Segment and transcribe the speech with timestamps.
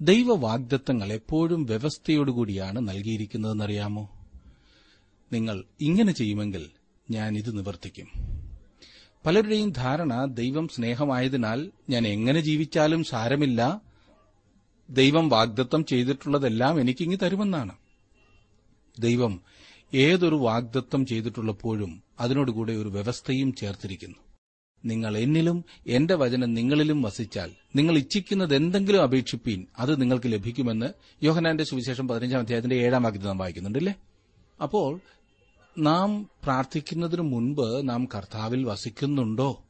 [0.00, 4.08] ദൈവവാഗ്ദത്തങ്ങൾ എപ്പോഴും വ്യവസ്ഥയോടുകൂടിയാണ് നൽകിയിരിക്കുന്നതെന്നറിയാമോ?
[5.32, 6.70] നിങ്ങൾ ഇങ്ങനെ ചെയ്യുമെങ്കിൽ
[7.10, 8.08] ഞാൻ ഇത് നിവർത്തിക്കും.
[9.26, 13.82] പലരുടെയും ധാരണ ദൈവം സ്നേഹമായതിനാൽ ഞാൻ എങ്ങനെ ജീവിച്ചാലും സാരമില്ല.
[14.90, 17.72] ദൈവം വാഗ്ദത്തം ചെയ്തിട്ടുള്ളതെല്ലാം എനിക്കിങ്ങി തരുമെന്നാണ്.
[18.98, 19.40] ദൈവം
[19.94, 24.25] ഏതൊരു വാഗ്ദത്തം ചെയ്തിട്ടുള്ളപ്പോഴും അതിനോടുകൂടെ ഒരു വ്യവസ്ഥയും ചേർത്തിരിക്കുന്നു.
[24.86, 30.86] നിങ്ങൾ എന്നിലും എന്റെ വചനം നിങ്ങളിലും വസിച്ചാൽ നിങ്ങൾ ഇച്ഛിക്കുന്നത് എന്തെങ്കിലും അപേക്ഷിപ്പീൻ അത് നിങ്ങൾക്ക് ലഭിക്കുമെന്ന്
[31.24, 33.94] യോഹനാന്റെ സുവിശേഷം പതിനഞ്ചാം അധ്യായത്തിന്റെ ഏഴാം വാക്യത്തിൽ നാം വായിക്കുന്നുണ്ടല്ലേ?
[34.62, 35.00] അപ്പോൾ
[35.78, 39.62] നാം പ്രാർത്ഥിക്കുന്നതിന് മുൻപ് നാം കർത്താവിൽ വസിക്കുന്നുണ്ടോ?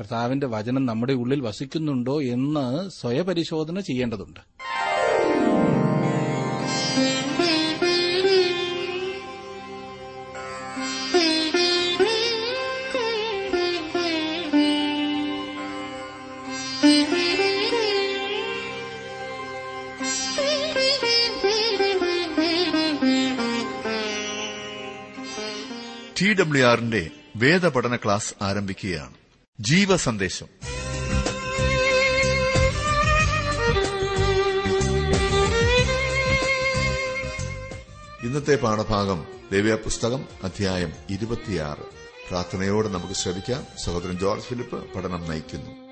[0.00, 4.40] കർത്താവിന്റെ വചനം നമ്മുടെ ഉള്ളിൽ വസിക്കുന്നുണ്ടോ എന്ന് സ്വയപരിശോധന ചെയ്യേണ്ടതുണ്ട്.
[26.24, 29.14] ടി ഡബ്ല്യു ആറിന്റെ വേദപഠന ക്ലാസ് ആരംഭിക്കുകയാണ്.
[29.60, 30.46] ജീവസന്ദേശം.
[38.22, 41.82] ഇന്നത്തെ പാഠഭാഗം ദേവ്യ പുസ്തകം അധ്യായം ഇരുപത്തിയാറ്.
[42.28, 45.83] പ്രാർത്ഥനയോടെ നമുക്ക് ശ്രമിക്കാം സഹോദരൻ ജോർജ് ഫിലിപ്പ് പഠനം നയിക്കുന്നു.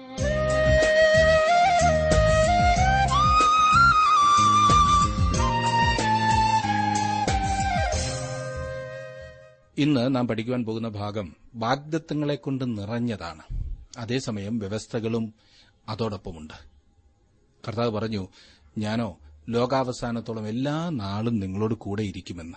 [9.82, 13.42] ഇന്ന് നാം പഠിക്കുവാൻ പോകുന്ന ഭാഗം വാഗ്ദത്വങ്ങളെക്കൊണ്ട് നിറഞ്ഞതാണ്.
[13.98, 15.34] അതേസമയം വ്യവസ്ഥകളും
[15.88, 16.52] അതോടൊപ്പമുണ്ട്.
[17.68, 18.28] കർത്താവ് പറഞ്ഞു
[18.78, 22.56] ഞാനോ ലോകാവസാനത്തോളം എല്ലാ നാളും നിങ്ങളോട് കൂടെ ഇരിക്കുമെന്ന്.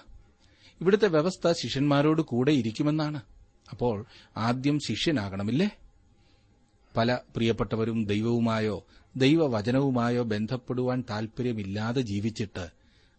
[0.82, 3.22] ഇവിടുത്തെ വ്യവസ്ഥ ശിഷ്യന്മാരോട് കൂടെ ഇരിക്കുമെന്നാണ്.
[3.72, 4.06] അപ്പോൾ
[4.38, 5.70] ആദ്യം ശിഷ്യനാകണമില്ലേ?
[6.98, 12.70] പല പ്രിയപ്പെട്ടവരും ദൈവവുമായോ ദൈവവചനവുമായോ ബന്ധപ്പെടുവാൻ താൽപര്യമില്ലാതെ ജീവിച്ചിട്ട്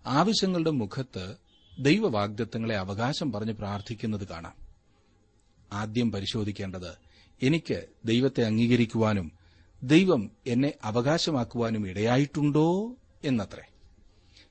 [0.07, 1.46] ആവശ്യങ്ങളുടെ മുഖത്ത്
[1.79, 4.55] ദൈവവാഗ്ദത്തങ്ങളെ അവകാശം പറഞ്ഞ് പ്രാർത്ഥിക്കുന്നത് കാണാം.
[5.73, 6.99] ആദ്യം പരിശോധിക്കേണ്ടത്
[7.43, 9.33] എനിക്ക് ദൈവത്തെ അംഗീകരിക്കുവാനും
[9.83, 13.63] ദൈവം എന്നെ അവകാശമാക്കുവാനും ഇടയായിട്ടുണ്ടോ എന്നത്രേ.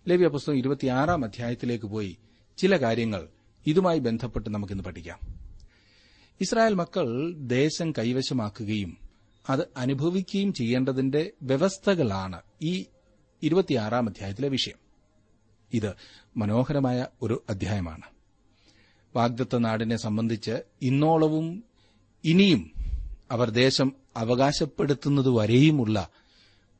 [0.08, 2.18] ലവ്യ പുസ്തകം ഇരുപത്തിയാറാം അധ്യായത്തിലേക്ക് പോയി
[2.58, 3.28] ചില കാര്യങ്ങൾ
[3.68, 5.20] ഇതുമായി ബന്ധപ്പെട്ട് നമുക്കിന്ന് പഠിക്കാം.
[6.42, 8.98] ഇസ്രായേൽ മക്കൾ ദേശം കൈവശമാക്കുകയും
[9.50, 12.86] അത് അനുഭവിക്കുകയും ചെയ്യേണ്ടതിന്റെ വ്യവസ്ഥകളാണ് ഈ
[13.44, 14.86] ഇരുപത്തിയാറാം അധ്യായത്തിലെ വിഷയം.
[15.74, 15.94] ഇത്
[16.38, 18.02] മനോഹരമായ ഒരു അധ്യായമാണ്.
[19.16, 21.64] വാഗ്ദത്ത നാടിനെ സംബന്ധിച്ച് ഇന്നോളവും
[22.24, 22.74] ഇനിയും
[23.32, 26.08] അവർ ദേശം അവകാശപ്പെടുത്തുന്നതുവരെയുമുള്ള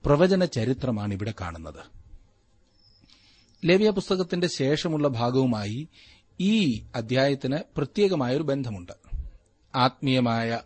[0.06, 1.96] പ്രവചന ചരിത്രമാണ് ഇവിടെ കാണുന്നത്.
[3.66, 5.88] ലേവ്യ പുസ്തകത്തിന്റെ ശേഷമുള്ള ഭാഗവുമായി
[6.40, 8.92] ഈ അധ്യായത്തിന് പ്രത്യേകമായൊരു ബന്ധമുണ്ട്.
[9.76, 10.62] ആത്മീയമായ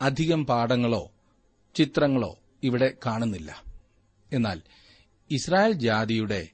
[0.00, 1.10] അധികം പാഠങ്ങളോ
[1.74, 3.62] ചിത്രങ്ങളോ ഇവിടെ കാണുന്നില്ല.
[4.32, 4.62] എന്നാൽ
[5.30, 6.48] ഇസ്രായേൽ ജാതിയുടെ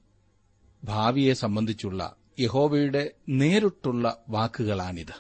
[0.87, 5.15] ഭാവിയെ സംബന്ധിച്ചുള്ള യഹോവയുടെ നേരിട്ടുള്ള വാക്കുകളാണിത്.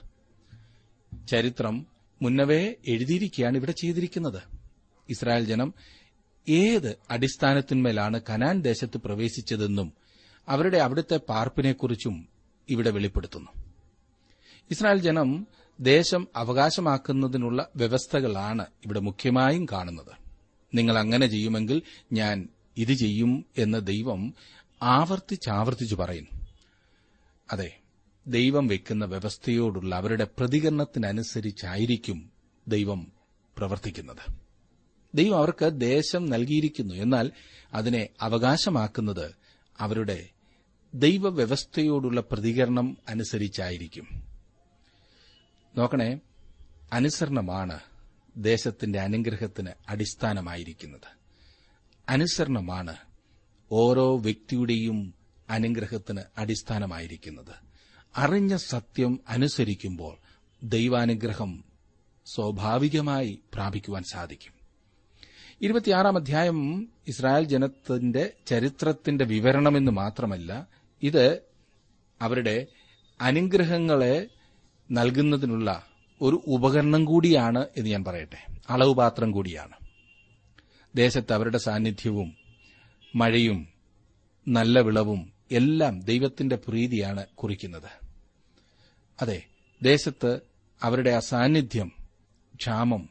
[1.28, 1.86] ചരിത്രം
[2.22, 4.42] മുന്നവേ എഴുതിയിരിക്കുകയാണ് ഇവിടെ ചെയ്തിരിക്കുന്നത്.
[5.08, 5.74] ഇസ്രായേൽ ജനം
[6.48, 9.92] ഏത് അടിസ്ഥാനത്തിന്മേലാണ് കനാൻ ദേശത്ത് പ്രവേശിച്ചതെന്നും
[10.48, 12.28] അവരുടെ അവിടുത്തെ പാർപ്പിനെക്കുറിച്ചും
[12.68, 13.50] ഇവിടെ വെളിപ്പെടുത്തുന്നു.
[14.70, 15.46] ഇസ്രായേൽ ജനം
[15.80, 20.12] ദേശം അവകാശമാക്കുന്നതിനുള്ള വ്യവസ്ഥകളാണ് ഇവിടെ മുഖ്യമായും കാണുന്നത്.
[20.74, 21.82] നിങ്ങൾ അങ്ങനെ ചെയ്യുമെങ്കിൽ
[22.12, 24.34] ഞാൻ ഇത് ചെയ്യും എന്ന ദൈവം
[24.82, 26.46] ആവർത്തിച്ചാവർത്തിച്ചു പറയുന്നു
[27.52, 27.80] അതെ
[28.26, 32.30] ദൈവം വെക്കുന്ന വ്യവസ്ഥയോടുള്ള അവരുടെ പ്രതികരണത്തിനനുസരിച്ചായിരിക്കും
[32.68, 33.12] ദൈവം
[33.56, 34.38] പ്രവർത്തിക്കുന്നത്.
[35.14, 36.94] ദൈവം അവർക്ക് ദേശം നൽകിയിരിക്കുന്നു.
[36.94, 37.32] എന്നാൽ
[37.74, 39.34] അതിനെ അവകാശമാക്കുന്നത്
[39.78, 40.28] അവരുടെ
[40.94, 44.22] ദൈവവ്യവസ്ഥയോടുള്ള പ്രതികരണം അനുസരിച്ചായിരിക്കും.
[45.76, 46.18] നോക്കണേ
[46.92, 47.80] അനുസരണമാണ്
[48.36, 51.18] ദേശത്തിന്റെ അനുഗ്രഹത്തിന് അടിസ്ഥാനമായിരിക്കുന്നത്.
[52.08, 52.96] അനുസരണമാണ്
[53.72, 55.14] ഓരോ വ്യക്തിയുടെയും
[55.50, 57.54] അനുഗ്രഹത്തിന് അടിസ്ഥാനമായിരിക്കുന്നത്.
[58.16, 60.16] അറിഞ്ഞ സത്യം അനുസരിക്കുമ്പോൾ
[60.62, 61.64] ദൈവാനുഗ്രഹം
[62.26, 64.52] സ്വാഭാവികമായി പ്രാപിക്കുവാൻ സാധിക്കും.
[65.62, 70.68] ഇരുപത്തിയാറാം അധ്യായം ഇസ്രായേൽ ജനത്തിന്റെ ചരിത്രത്തിന്റെ വിവരണമെന്ന് മാത്രമല്ല
[71.02, 71.40] ഇത്
[72.22, 72.66] അവരുടെ
[73.20, 74.28] അനുഗ്രഹങ്ങളെ
[74.90, 75.86] നൽകുന്നതിനുള്ള
[76.20, 78.46] ഒരു ഉപകരണം കൂടിയാണ് എന്ന് ഞാൻ പറയട്ടെ.
[78.70, 79.74] അളവുപാത്രം കൂടിയാണ്.
[80.96, 82.45] ദേശത്ത് അവരുടെ സാന്നിധ്യവും
[83.14, 83.68] മഴയും
[84.48, 88.06] നല്ല വിളവും എല്ലാം ദൈവത്തിന്റെ പ്രീതിയാണ് കുറിക്കുന്നത്.
[89.22, 89.46] അതെ
[89.82, 90.40] ദേശത്ത്
[90.82, 91.92] അവരുടെ അസാന്നിധ്യം
[92.54, 93.08] ക്ഷാമം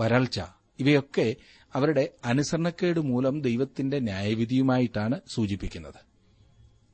[0.00, 0.40] വരൾച്ച
[0.78, 1.36] ഇവയൊക്കെ
[1.74, 6.12] അവരുടെ അനുസരണക്കേട് മൂലം ദൈവത്തിന്റെ ന്യായവിധിയുമായിട്ടാണ് സൂചിപ്പിക്കുന്നത്.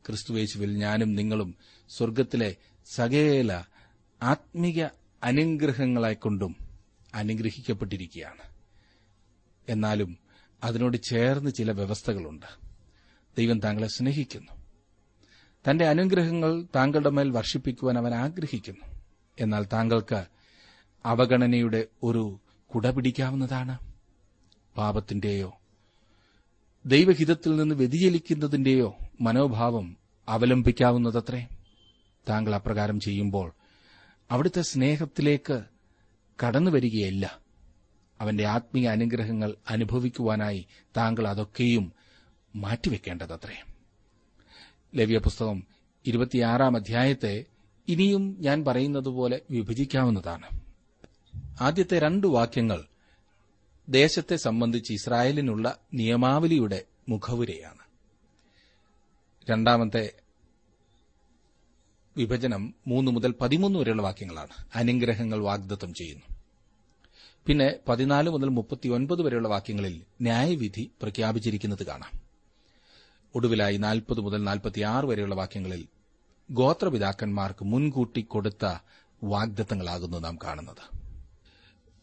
[0.06, 1.54] ക്രിസ്തുവേശുവിൽ ഞാനും നിങ്ങളും
[1.88, 2.56] സ്വർഗത്തിലെ
[2.86, 3.64] സകേല
[4.22, 4.84] ആത്മീക
[5.22, 6.56] അനുഗ്രഹങ്ങളെക്കൊണ്ടും
[7.14, 8.42] അനുഗ്രഹിക്കപ്പെട്ടിരിക്കുകയാണ്.
[9.68, 10.18] എന്നാലും
[10.64, 12.46] അതിനോട് ചേർന്ന് ചില വ്യവസ്ഥകളുണ്ട്.
[13.38, 14.52] ദൈവം താങ്കളെ സ്നേഹിക്കുന്നു.
[15.70, 19.00] തന്റെ അനുഗ്രഹങ്ങൾ താങ്കളുടെ മേൽ വർഷിപ്പിക്കുവാൻ അവൻ ആഗ്രഹിക്കുന്നു.
[19.40, 20.24] എന്നാൽ താങ്കൾക്ക്
[21.04, 22.40] അവഗണനയുടെ ഒരു
[22.74, 23.78] കുടപിടിക്കാവുന്നതാണ്.
[24.76, 25.52] പാപത്തിന്റെയോ
[26.86, 29.96] ദൈവഹിതത്തിൽ നിന്ന് വ്യതിചലിക്കുന്നതിന്റെയോ മനോഭാവം
[30.28, 31.46] അവലംബിക്കാവുന്നതത്രേ.
[32.28, 33.52] താങ്കൾ അപ്രകാരം ചെയ്യുമ്പോൾ
[34.30, 35.62] അവിടുത്തെ സ്നേഹത്തിലേക്ക്
[36.46, 37.38] കടന്നു വരികയല്ല
[38.20, 40.66] അവന്റെ ആത്മീയ അനുഗ്രഹങ്ങൾ അനുഭവിക്കുവാനായി
[40.96, 41.92] താങ്കൾ അതൊക്കെയും
[42.56, 43.64] മാറ്റിവെക്കേണ്ടതത്രേ.
[44.94, 45.62] ലവ്യ പുസ്തകം
[46.06, 47.44] ഇരുപത്തിയാറാം അധ്യായത്തെ
[47.88, 50.60] ഇനിയും ഞാൻ പറയുന്നതുപോലെ വിഭജിക്കാവുന്നതാണ്.
[51.60, 52.84] ആദ്യത്തെ രണ്ട് വാക്യങ്ങൾ
[53.88, 57.78] ദേശത്തെ സംബന്ധിച്ച് ഇസ്രായേലിനുള്ള നിയമാവലിയുടെ മുഖവുരയാണ്.
[59.50, 60.12] രണ്ടാമത്തെ
[62.16, 64.68] വിഭജനം മൂന്ന് മുതൽ പതിമൂന്ന് വരെയുള്ള വാക്യങ്ങളാണ്.
[64.74, 66.37] അനുഗ്രഹങ്ങൾ വാഗ്ദത്തം ചെയ്യുന്നു.
[67.48, 72.20] പിന്നെ പതിനാല് മുതൽ മുപ്പത്തിയൊൻപത് വരെയുള്ള വാക്യങ്ങളിൽ ന്യായവിധി പ്രഖ്യാപിച്ചിരിക്കുന്നത് കാണാം.
[73.34, 75.88] ഒടുവിലായി നാൽപ്പത് മുതൽ നാൽപ്പത്തിയാറ് വരെയുള്ള വാക്യങ്ങളിൽ
[76.50, 78.78] ഗോത്രപിതാക്കന്മാർക്ക് മുൻകൂട്ടി കൊടുത്ത
[79.24, 80.96] വാഗ്ദത്തങ്ങളാകുന്നു നാം കാണുന്നത്.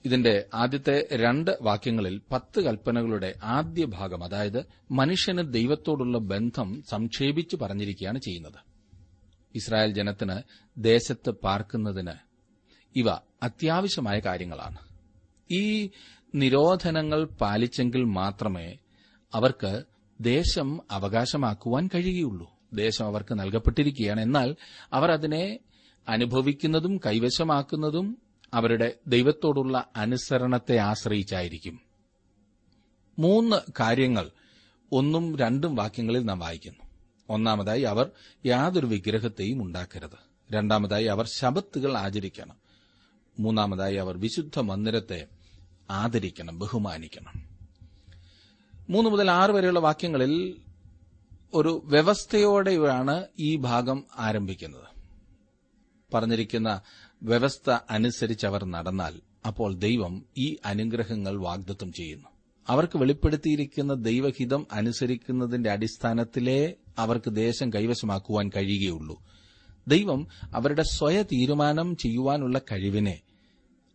[0.06, 8.60] ഇതിന്റെ ആദ്യത്തെ രണ്ട് വാക്യങ്ങളിൽ പത്ത് കൽപ്പനകളുടെ ആദ്യ ഭാഗം അതായത് മനുഷ്യന് ദൈവത്തോടുള്ള ബന്ധം സംക്ഷേപിച്ച് പറഞ്ഞിരിക്കുകയാണ് ചെയ്യുന്നത്.
[9.56, 10.42] ഇസ്രായേൽ ജനത്തിന്
[10.78, 12.14] ദേശത്ത് പാർക്കുന്നതിന്
[12.96, 13.10] ഇവ
[13.44, 14.85] അത്യാവശ്യമായ കാര്യങ്ങളാണ്.
[15.52, 15.90] ഈ
[16.36, 18.78] നിരോധനങ്ങൾ പാലിച്ചെങ്കിൽ മാത്രമേ
[19.34, 19.84] അവർക്ക്
[20.22, 22.56] ദേശം അവകാശമാക്കുവാൻ കഴിയുകയുള്ളൂ.
[22.74, 24.22] ദേശം അവർക്ക് നൽകപ്പെട്ടിരിക്കുകയാണ്.
[24.22, 24.56] എന്നാൽ
[24.94, 25.60] അവർ അതിനെ
[26.10, 28.18] അനുഭവിക്കുന്നതും കൈവശമാക്കുന്നതും
[28.54, 31.80] അവരുടെ ദൈവത്തോടുള്ള അനുസരണത്തെ ആശ്രയിച്ചായിരിക്കും.
[33.20, 34.32] മൂന്ന് കാര്യങ്ങൾ
[34.92, 36.90] ഒന്നും രണ്ടും വാക്യങ്ങളിൽ നാം വായിക്കുന്നു.
[37.30, 38.12] ഒന്നാമതായി അവർ
[38.46, 40.54] യാതൊരു വിഗ്രഹത്തെയും ഉണ്ടാക്കരുത്.
[40.54, 42.56] രണ്ടാമതായി അവർ ശബത്തുകൾ ആചരിക്കണം.
[43.40, 45.28] മൂന്നാമതായി അവർ വിശുദ്ധ മന്ദിരത്തെ
[45.90, 47.46] ആദരിക്കണം ബഹുമാനിക്കണം.
[48.90, 50.56] മൂന്ന് മുതൽ ആറ് വരെയുള്ള വാക്യങ്ങളിൽ
[51.54, 54.96] ഒരു വ്യവസ്ഥയോടെയാണ് ഈ ഭാഗം ആരംഭിക്കുന്നത്.
[56.14, 56.82] പറഞ്ഞിരിക്കുന്ന
[57.24, 62.28] വ്യവസ്ഥ അനുസരിച്ച് അവർ നടന്നാൽ അപ്പോൾ ദൈവം ഈ അനുഗ്രഹങ്ങൾ വാഗ്ദത്തം ചെയ്യുന്നു.
[62.68, 69.24] അവർക്ക് വെളിപ്പെടുത്തിയിരിക്കുന്ന ദൈവഹിതം അനുസരിക്കുന്നതിന്റെ അടിസ്ഥാനത്തിലേ അവർക്ക് ദേശം കൈവശമാക്കുവാൻ കഴിയുകയുള്ളൂ.
[69.88, 73.22] ദൈവം അവരുടെ സ്വയ തീരുമാനം ചെയ്യുവാനുള്ള കഴിവിനെ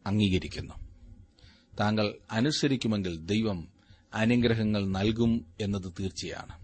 [0.06, 0.79] അംഗീകരിക്കുന്നു.
[1.80, 3.68] താങ്കൾ അനുസരിക്കുമെങ്കിൽ ദൈവം
[4.14, 6.60] അനുഗ്രഹങ്ങൾ നൽകും എന്നത് തീർച്ചയാണ്.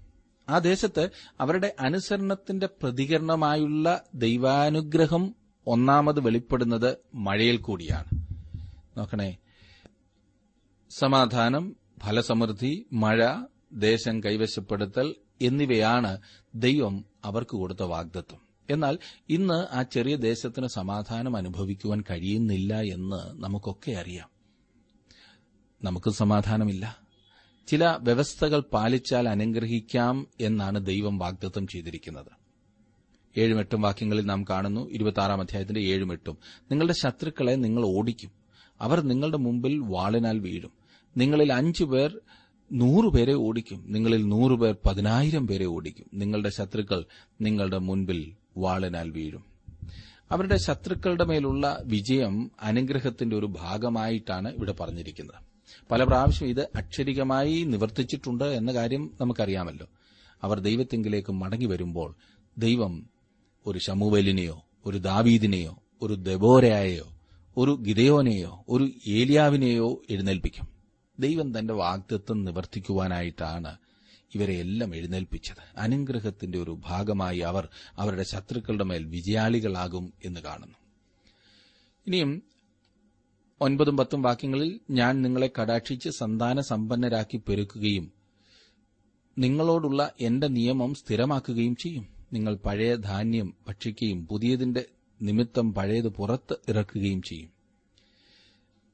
[0.49, 1.11] ആ ദേശത്ത്
[1.41, 5.35] അവരുടെ അനുസരണത്തിന്റെ പ്രതികരണമായുള്ള ദൈവാനുഗ്രഹം
[5.67, 8.27] ഒന്നാമത് വെളിപ്പെടുന്നത് മഴയിൽ കൂടിയാണ്.
[8.99, 9.37] നോക്കണേ
[10.91, 13.37] സമാധാനം ഫലസമൃദ്ധി മഴ
[13.73, 16.21] ദേശം കൈവശപ്പെടുത്തൽ എന്നിവയാണ്
[16.55, 18.41] ദൈവം അവർക്ക് കൊടുത്ത വാഗ്ദത്വം.
[18.71, 18.99] എന്നാൽ
[19.29, 24.36] ഇന്ന് ആ ചെറിയ ദേശത്തിന് സമാധാനം അനുഭവിക്കുവാൻ കഴിയുന്നില്ല എന്ന് നമുക്കൊക്കെ അറിയാം.
[25.83, 26.99] നമുക്ക് സമാധാനമില്ല.
[27.67, 32.27] ചില വ്യവസ്ഥകൾ പാലിച്ചാൽ അനുഗ്രഹിക്കാം എന്നാണ് ദൈവം വാഗ്ദത്തം ചെയ്തിരിക്കുന്നത്.
[33.39, 38.31] ഏഴും എട്ടും വാക്യങ്ങളിൽ നാം കാണുന്നു ഇരുപത്തിയാറാം അധ്യായത്തിന്റെ ഏഴും എട്ടും നിങ്ങളുടെ ശത്രുക്കളെ നിങ്ങൾ ഓടിക്കും.
[38.81, 40.71] അവർ നിങ്ങളുടെ മുമ്പിൽ വാളിനാൽ വീഴും.
[41.17, 42.21] നിങ്ങളിൽ അഞ്ചു പേർ
[42.73, 43.85] നൂറുപേരെ ഓടിക്കും.
[43.93, 46.07] നിങ്ങളിൽ നൂറുപേർ പതിനായിരം പേരെ ഓടിക്കും.
[46.15, 47.05] നിങ്ങളുടെ ശത്രുക്കൾ
[47.41, 49.45] നിങ്ങളുടെ മുൻപിൽ വാളിനാൽ വീഴും.
[50.31, 55.56] അവരുടെ ശത്രുക്കളുടെ മേലുള്ള വിജയം അനുഗ്രഹത്തിന്റെ ഒരു ഭാഗമായിട്ടാണ് ഇവിടെ പറഞ്ഞിരിക്കുന്നത്.
[55.91, 59.87] പല പ്രാവശ്യം ഇത് അക്ഷരികമായി നിവർത്തിച്ചിട്ടുണ്ട് എന്ന കാര്യം നമുക്കറിയാമല്ലോ.
[60.43, 62.15] അവർ ദൈവത്തെങ്കിലേക്ക് മടങ്ങി വരുമ്പോൾ
[62.59, 63.07] ദൈവം
[63.67, 67.13] ഒരു ശമുവലിനെയോ ഒരു ദാവീദിനെയോ ഒരു ദബോരയായോ
[67.57, 70.69] ഒരു ഗിതയോനെയോ ഒരു ഏലിയാവിനെയോ എഴുന്നേൽപ്പിക്കും.
[71.21, 73.77] ദൈവം തന്റെ വാഗ്ദത്വം നിവർത്തിക്കുവാനായിട്ടാണ്
[74.35, 75.79] ഇവരെ എല്ലാം എഴുന്നേൽപ്പിച്ചത്.
[75.79, 80.75] അനുഗ്രഹത്തിന്റെ ഒരു ഭാഗമായി അവർ അവരുടെ ശത്രുക്കളുടെ മേൽ വിജയാളികളാകും എന്ന് കാണുന്നു.
[82.07, 82.43] ഇനിയും
[83.61, 88.13] ഒൻപതും പത്തും വാക്യങ്ങളിൽ ഞാൻ നിങ്ങളെ കടാക്ഷിച്ച് സന്താന സമ്പന്നരാക്കി പെരുക്കുകയും
[89.39, 92.07] നിങ്ങളോടുള്ള എന്റെ നിയമം സ്ഥിരമാക്കുകയും ചെയ്യും.
[92.33, 94.85] നിങ്ങൾ പഴയ ധാന്യം ഭക്ഷിക്കുകയും പുതിയതിന്റെ
[95.23, 97.51] നിമിത്തം പഴയത് പുറത്ത് ഇറക്കുകയും ചെയ്യും.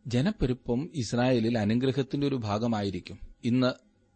[0.06, 3.18] ജനപ്പെരുപ്പം ഇസ്രായേലിൽ അനുഗ്രഹത്തിന്റെ ഒരു ഭാഗമായിരിക്കും.
[3.44, 3.72] ഇന്ന്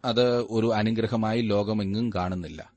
[0.07, 2.73] അത് ഒരു അനുഗ്രഹമായി ലോകമെങ്ങും കാണുന്നില്ല.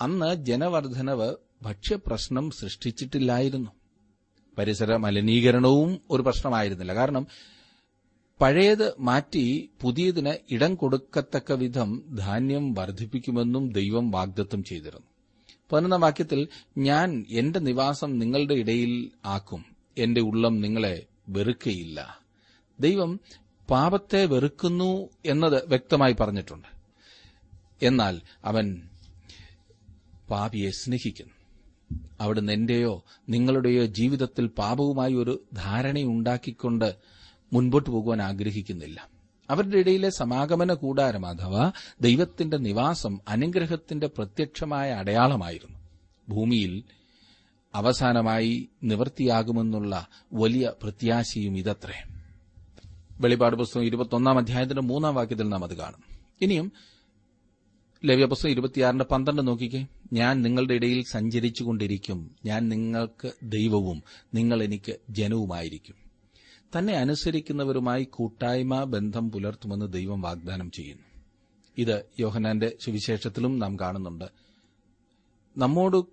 [0.00, 3.70] അന്ന് ജനവർദ്ധനവ് ഭക്ഷ്യപ്രശ്നം സൃഷ്ടിച്ചിട്ടില്ലായിരുന്നു.
[4.58, 6.94] പരിസര മലിനീകരണവും ഒരു പ്രശ്നമായിരുന്നില്ല.
[6.94, 7.26] കാരണം
[8.40, 15.06] പഴയത് മാറ്റി പുതിയതിന് ഇടം കൊടുക്കത്തക്ക വിധം ധാന്യം വർദ്ധിപ്പിക്കുമെന്നും ദൈവം വാഗ്ദത്തം ചെയ്തിരുന്നു.
[15.72, 19.64] പതിനൊന്നാം വാക്യത്തിൽ ഞാൻ എന്റെ നിവാസം നിങ്ങളുടെ ഇടയിൽ ആക്കും.
[19.98, 22.20] എന്റെ ഉള്ളം നിങ്ങളെ വെറുക്കയില്ല.
[22.80, 23.20] ദൈവം
[23.70, 26.68] പാപത്തെ വെറുക്കുന്നു എന്നത് വ്യക്തമായി പറഞ്ഞിട്ടുണ്ട്.
[27.84, 28.88] എന്നാൽ അവൻ
[30.30, 31.41] പാപിയെ സ്നേഹിക്കുന്നു.
[32.20, 36.94] അവിടുന്ന് എന്റെയോ നിങ്ങളുടെയോ ജീവിതത്തിൽ പാപവുമായി ഒരു ധാരണയുണ്ടാക്കിക്കൊണ്ട്
[37.52, 39.08] മുൻപോട്ട് പോകുവാൻ ആഗ്രഹിക്കുന്നില്ല.
[39.50, 45.78] അവരുടെ ഇടയിലെ സമാഗമന കൂടാരം അഥവാ ദൈവത്തിന്റെ നിവാസം അനുഗ്രഹത്തിന്റെ പ്രത്യക്ഷമായ അടയാളമായിരുന്നു.
[46.28, 46.84] ഭൂമിയിൽ
[47.74, 52.14] അവസാനമായി നിവൃത്തിയാകുമെന്നുള്ള വലിയ പ്രത്യാശയും ഇതത്രേ.
[53.20, 56.18] വെളിപാട് പുസ്തകം ഇരുപത്തൊന്നാം അധ്യായത്തിന്റെ മൂന്നാം വാക്യത്തിൽ നാം അത് കാണും.
[56.40, 56.72] ഇനിയും
[58.04, 59.86] ലവ്യപുസ്തകം ഇരുപത്തിയാറിന്റെ പന്ത്രണ്ട് നോക്കിക്കേ.
[60.12, 62.36] ഞാൻ നിങ്ങളുടെ ഇടയിൽ സഞ്ചരിച്ചുകൊണ്ടിരിക്കും.
[62.44, 64.02] ഞാൻ നിങ്ങൾക്ക് ദൈവവും
[64.34, 65.94] നിങ്ങൾ എനിക്ക് ജനവുമായിരിക്കും.
[66.78, 71.04] തന്നെ അനുസരിക്കുന്നവരുമായി കൂട്ടായ്മ ബന്ധം പുലർത്തുമെന്ന് ദൈവം വാഗ്ദാനം ചെയ്യുന്നു.
[71.78, 74.24] ഇത് യോഹനാന്റെ സുവിശേഷത്തിലും നാം കാണുന്നുണ്ട്.
[75.56, 76.04] നമ്മോട്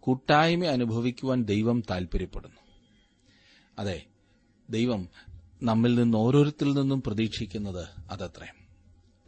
[0.00, 2.60] കൂട്ടായ്മ അനുഭവിക്കുവാൻ ദൈവം താൽപര്യപ്പെടുന്നു.
[3.78, 4.06] അതെ
[4.70, 5.08] ദൈവം
[5.62, 8.65] നമ്മിൽ നിന്ന് ഓരോരുത്തരിൽ നിന്നും പ്രതീക്ഷിക്കുന്നത് അതത്രേ.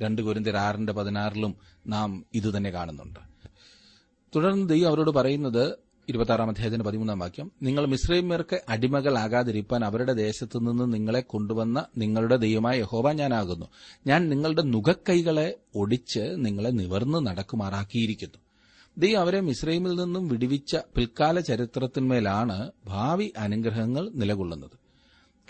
[0.00, 1.55] രണ്ട് കുരിന്തിർ ആറിന്റെ പതിനാറിലും
[1.87, 3.21] നാം ഇതുതന്നെ കാണുന്നുണ്ട്.
[4.37, 11.21] തുടർന്ന് ദൈവം അവരോട് പറയുന്നത് ഇരുപത്താറാം അധ്യായത്തിന്റെ പതിമൂന്നാം വാക്യം നിങ്ങൾ മിശ്രൈമ്യർക്ക് അടിമകളാകാതിരിക്കാൻ അവരുടെ ദേശത്തു നിന്ന് നിങ്ങളെ
[11.21, 13.67] കൊണ്ടുവന്ന നിങ്ങളുടെ ദൈവമായ യഹോബ ഞാനാകുന്നു.
[14.07, 18.38] ഞാൻ നിങ്ങളുടെ നുകക്കൈകളെ ഒടിച്ച് നിങ്ങളെ നിവർന്ന് നടക്കുമാറാക്കിയിരിക്കുന്നു.
[18.99, 24.78] ദൈവം അവരെ മിശ്രൈമിൽ നിന്നും വിടുവിച്ച പിൽക്കാല ചരിത്രത്തിന്മേലാണ് ഭാവി അനുഗ്രഹങ്ങൾ നിലകൊള്ളുന്നത്.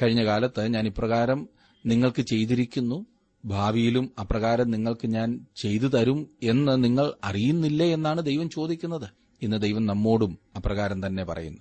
[0.03, 1.49] കഴിഞ്ഞ കാലത്ത് ഞാൻ ഇപ്രകാരം
[1.87, 3.07] നിങ്ങൾക്ക് ചെയ്തിരിക്കുന്നു.
[3.49, 9.09] ഭാവിയിലും അപ്രകാരം നിങ്ങൾക്ക് ഞാൻ ചെയ്തു തരും എന്ന് നിങ്ങൾ അറിയുന്നില്ലേ എന്നാണ് ദൈവം ചോദിക്കുന്നത്.
[9.43, 11.59] ഇന്ന് ദൈവം നമ്മോടും അപ്രകാരം തന്നെ പറയുന്നു.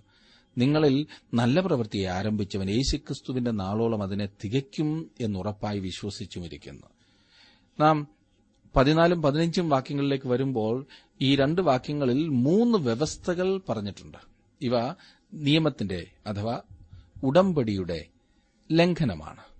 [0.57, 6.87] നിങ്ങളിൽ നല്ല പ്രവൃത്തിയെ ആരംഭിച്ചവൻ യേശുക്രിസ്തുവിന്റെ നാളോളം അതിനെ തികയ്ക്കും എന്നുറപ്പായി വിശ്വസിച്ചുമിരിക്കുന്നു.
[7.79, 8.07] നാം
[8.75, 10.85] പതിനാലും പതിനഞ്ചും വാക്യങ്ങളിലേക്ക് വരുമ്പോൾ
[11.21, 14.17] ഈ രണ്ട് വാക്യങ്ങളിൽ മൂന്ന് വ്യവസ്ഥകൾ പറഞ്ഞിട്ടുണ്ട്.
[14.61, 14.71] ഇവ
[15.33, 16.61] നിയമത്തിന്റെ അഥവാ
[17.23, 18.05] ഉടമ്പടിയുടെ
[18.71, 19.56] ലംഘനമാണ്.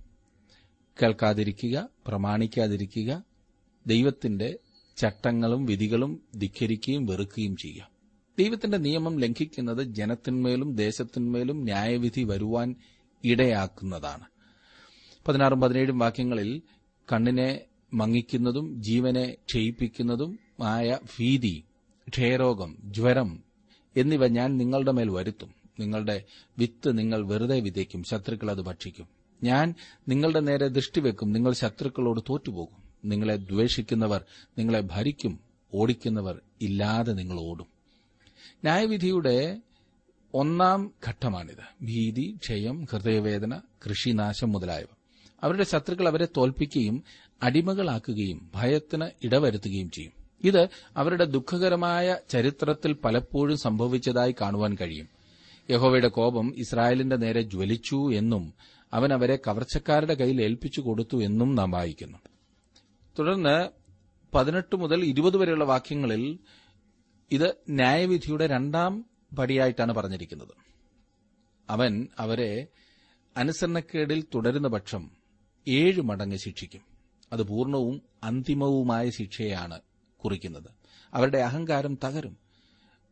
[1.01, 3.24] കേൾക്കാതിരിക്കുക പ്രമാണിക്കാതിരിക്കുക
[3.88, 4.60] ദൈവത്തിന്റെ
[4.98, 7.89] ചട്ടങ്ങളും വിധികളും ധിക്കരിക്കുകയും വെറുക്കുകയും ചെയ്യുക.
[8.39, 12.75] ദൈവത്തിന്റെ നിയമം ലംഘിക്കുന്നത് ജനത്തിന്മേലും ദേശത്തിന്മേലും ന്യായവിധി വരുവാൻ
[13.24, 14.24] ഇടയാക്കുന്നതാണ്.
[15.27, 16.62] പതിനാറും പതിനേഴും വാക്യങ്ങളിൽ
[17.13, 17.62] കണ്ണിനെ
[17.94, 21.63] മങ്ങിക്കുന്നതും ജീവനെ ക്ഷയിപ്പിക്കുന്നതും ആയ ഭീതി
[22.10, 23.44] ക്ഷയരോഗം ജ്വരം
[23.96, 25.54] എന്നിവ ഞാൻ നിങ്ങളുടെ മേൽ വരുത്തും.
[25.80, 26.24] നിങ്ങളുടെ
[26.60, 29.16] വിത്ത് നിങ്ങൾ വെറുതെ വിതയ്ക്കും ശത്രുക്കൾ അത് ഭക്ഷിക്കും.
[29.44, 29.74] ഞാൻ
[30.08, 33.10] നിങ്ങളുടെ നേരെ ദൃഷ്ടിവെക്കും നിങ്ങൾ ശത്രുക്കളോട് തോറ്റുപോകും.
[33.10, 34.24] നിങ്ങളെ ദ്വേഷിക്കുന്നവർ
[34.58, 35.39] നിങ്ങളെ ഭരിക്കും.
[35.74, 37.67] ഓടിക്കുന്നവർ ഇല്ലാതെ നിങ്ങൾ ഓടും.
[38.63, 39.62] ന്യായവിധിയുടെ
[40.34, 41.86] ഒന്നാം ഘട്ടമാണിത്.
[41.86, 44.86] ഭീതി ക്ഷയം ഹൃദയവേദന കൃഷിനാശം മുതലായവ.
[45.44, 47.03] അവരുടെ ശത്രുക്കൾ അവരെ തോൽപ്പിക്കുകയും
[47.44, 50.12] അടിമകളാക്കുകയും ഭയത്തിന് ഇടവരുത്തുകയും ചെയ്യും.
[50.44, 50.67] ഇത്
[50.98, 55.08] അവരുടെ ദുഃഖകരമായ ചരിത്രത്തിൽ പലപ്പോഴും സംഭവിച്ചതായി കാണുവാൻ കഴിയും.
[55.70, 58.53] യഹോവയുടെ കോപം ഇസ്രായേലിന്റെ നേരെ ജ്വലിച്ചു എന്നും
[58.94, 62.17] അവൻ അവരെ കവർച്ചക്കാരുടെ കയ്യിൽ ഏൽപ്പിച്ചു കൊടുത്തു എന്നും നാം വായിക്കുന്നു.
[63.20, 63.70] തുടർന്ന്
[64.34, 66.39] പതിനെട്ട് മുതൽ ഇരുപത് വരെയുള്ള വാക്യങ്ങളിൽ
[67.32, 69.06] ഇത് ന്യായവിധിയുടെ രണ്ടാം
[69.39, 70.48] പടിയായിട്ടാണ് പറഞ്ഞിരിക്കുന്നത്.
[71.70, 72.67] അവൻ അവരെ
[73.38, 75.12] അനുസരണക്കേടിൽ തുടരുന്ന പക്ഷം
[75.67, 76.82] ഏഴ് മടങ്ങ് ശിക്ഷിക്കും.
[77.34, 79.79] അത് പൂർണവും അന്തിമവുമായ ശിക്ഷയാണ്
[80.17, 80.70] കുറിക്കുന്നത്.
[81.13, 82.38] അവരുടെ അഹങ്കാരം തകരും.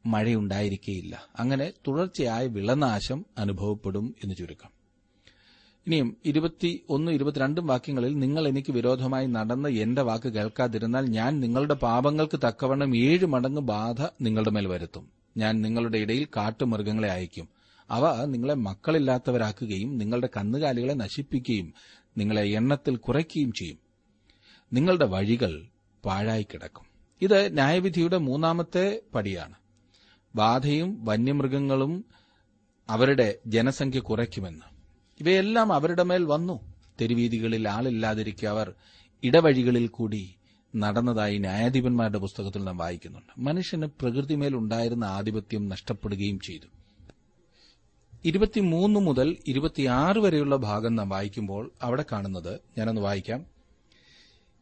[0.05, 1.27] മഴയുണ്ടായിരിക്കേയില്ല.
[1.39, 4.74] അങ്ങനെ തുടർച്ചയായ വിളനാശം അനുഭവപ്പെടും എന്ന് ചുരുക്കം.
[5.87, 12.39] ഇനിയും ഇരുപത്തി ഒന്ന് ഇരുപത്തിരണ്ടും വാക്യങ്ങളിൽ നിങ്ങൾ എനിക്ക് വിരോധമായി നടന്ന് എന്റെ വാക്ക് കേൾക്കാതിരുന്നാൽ ഞാൻ നിങ്ങളുടെ പാപങ്ങൾക്ക്
[12.47, 15.09] തക്കവണ്ണം ഏഴ് മടങ്ങ് ബാധ നിങ്ങളുടെ മേൽ വരുത്തും.
[15.37, 17.47] ഞാൻ നിങ്ങളുടെ ഇടയിൽ കാട്ടുമൃഗങ്ങളെ അയക്കും
[17.89, 21.73] അവ നിങ്ങളെ മക്കളില്ലാത്തവരാക്കുകയും നിങ്ങളുടെ കന്നുകാലികളെ നശിപ്പിക്കുകയും
[22.17, 23.79] നിങ്ങളെ എണ്ണത്തിൽ കുറയ്ക്കുകയും ചെയ്യും.
[24.73, 25.65] നിങ്ങളുടെ വഴികൾ
[26.05, 26.85] പാഴായി കിടക്കും
[27.21, 29.53] ഇത് ന്യായവിധിയുടെ മൂന്നാമത്തെ പടിയാണ്.
[30.35, 32.05] ബാധയും വന്യമൃഗങ്ങളും
[32.89, 34.74] അവരുടെ ജനസംഖ്യ കുറയ്ക്കുമെന്ന്.
[35.19, 36.73] ഇവയെല്ലാം അവരുടെ മേൽ വന്നു.
[37.01, 38.73] തെരുവീതികളിൽ ആളില്ലാതിരിക്കെ അവർ
[39.23, 40.35] ഇടവഴികളിൽ കൂടി
[40.75, 43.39] നടന്നതായി ന്യായാധിപന്മാരുടെ പുസ്തകത്തിൽ നാം വായിക്കുന്നുണ്ട്.
[43.39, 46.65] മനുഷ്യന് പ്രകൃതിമേൽ ഉണ്ടായിരുന്ന ആധിപത്യം നഷ്ടപ്പെടുകയും ചെയ്തു.
[48.25, 53.45] ഇരുപത്തിമൂന്ന് മുതൽ ഇരുപത്തിയാറ് വരെയുള്ള ഭാഗം നാം വായിക്കുമ്പോൾ അവിടെ കാണുന്നത് ഞാനൊന്ന് വായിക്കാം.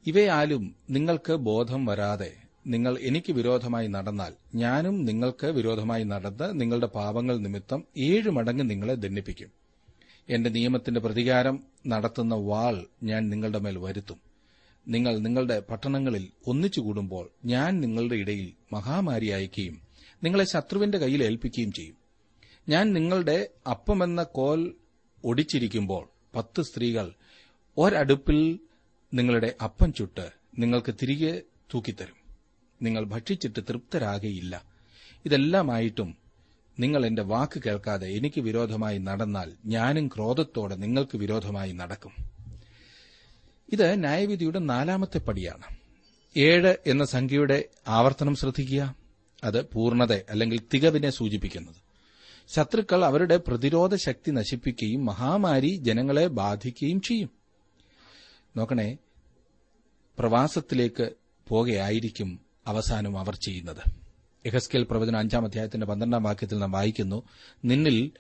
[0.08, 2.32] ഇവയാലും നിങ്ങൾക്ക് ബോധം വരാതെ
[2.68, 9.63] നിങ്ങൾ എനിക്ക് വിരോധമായി നടന്നാൽ ഞാനും നിങ്ങൾക്ക് വിരോധമായി നടന്ന് നിങ്ങളുടെ പാപങ്ങൾ നിമിത്തം ഏഴ് മടങ്ങ് നിങ്ങളെ ദണ്ഡിപ്പിക്കും.
[10.30, 14.20] എന്റെ നിയമത്തിന്റെ പ്രതികാരം നടത്തുന്ന വാൾ ഞാൻ നിങ്ങളുടെ മേൽ വരുത്തും.
[14.88, 19.82] നിങ്ങൾ നിങ്ങളുടെ പട്ടണങ്ങളിൽ ഒന്നിച്ചുകൂടുമ്പോൾ ഞാൻ നിങ്ങളുടെ ഇടയിൽ മഹാമാരി അയക്കുകയും
[20.24, 21.98] നിങ്ങളെ ശത്രുവിന്റെ കയ്യിൽ ഏൽപ്പിക്കുകയും ചെയ്യും.
[22.70, 24.74] ഞാൻ നിങ്ങളുടെ അപ്പമെന്ന കോൽ
[25.24, 27.14] ഒടിച്ചിരിക്കുമ്പോൾ പത്ത് സ്ത്രീകൾ
[27.78, 28.60] ഒരടുപ്പിൽ
[29.14, 31.42] നിങ്ങളുടെ അപ്പം ചുട്ട് നിങ്ങൾക്ക് തിരികെ
[31.74, 32.16] തൂക്കിത്തരും.
[32.82, 34.64] നിങ്ങൾ ഭക്ഷിച്ചിട്ട് തൃപ്തരാകയില്ല.
[35.26, 36.23] ഇതെല്ലാമായിട്ടും
[36.80, 42.12] നിങ്ങൾ എന്റെ വാക്ക് കേൾക്കാതെ എനിക്ക് വിരോധമായി നടന്നാൽ ഞാനും ക്രോധത്തോടെ നിങ്ങൾക്ക് വിരോധമായി നടക്കും.
[43.74, 45.76] ഇത് ന്യായവിധിയുടെ നാലാമത്തെ പടിയാണ്.
[46.38, 48.96] ഏഴ് എന്ന സംഖ്യയുടെ ആവർത്തനം ശ്രദ്ധിക്കുക.
[49.44, 51.76] അത് പൂർണത അല്ലെങ്കിൽ തികവിനെ സൂചിപ്പിക്കുന്നത്.
[52.48, 57.30] ശത്രുക്കൾ അവരുടെ പ്രതിരോധ ശക്തി നശിപ്പിക്കുകയും മഹാമാരി ജനങ്ങളെ ബാധിക്കുകയും ചെയ്യും.
[58.58, 58.98] നോക്കണേ
[60.20, 61.12] പ്രവാസത്തിലേക്ക്
[61.48, 64.03] പോകെയായിരിക്കും അവസാനം അവർ ചെയ്യുന്നത്.
[64.46, 67.24] എഹസ്കേൽ പ്രവചന അഞ്ചാം അധ്യായത്തിന്റെ പന്ത്രണ്ടാം വാക്യത്തിൽ നാം വായിക്കുന്നു
[67.66, 68.12] നിന്നിൽ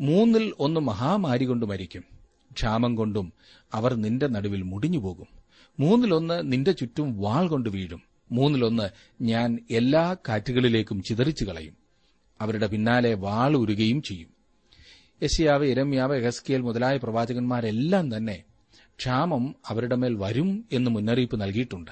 [0.00, 2.04] മൂന്നിൽ ഒന്ന് മഹാമാരി കൊണ്ട് മരിക്കും.
[2.52, 3.32] ക്ഷാമം കൊണ്ടും
[3.74, 5.26] അവർ നിന്റെ നടുവിൽ മുടിഞ്ഞുപോകും.
[5.80, 8.02] മൂന്നിലൊന്ന് നിന്റെ ചുറ്റും വാൾ കൊണ്ട് വീഴും.
[8.32, 8.88] മൂന്നിലൊന്ന്
[9.22, 11.76] ഞാൻ എല്ലാ കാറ്റുകളിലേക്കും ചിതറിച്ചു കളയും.
[12.40, 14.28] അവരുടെ പിന്നാലെ വാൾ ഉരുകയും ചെയ്യും.
[15.22, 18.44] യശിയാവ് ഇരമ്യാവ് എഹസ്കിയൽ മുതലായ പ്രവാചകന്മാരെല്ലാം തന്നെ
[18.98, 21.90] ക്ഷാമം അവരുടെ മേൽ വരും എന്ന് മുന്നറിയിപ്പ് നൽകിയിട്ടുണ്ട്.